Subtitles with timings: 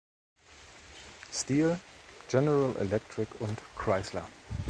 [1.31, 1.79] Steel,
[2.27, 4.27] General Electric und Chrysler.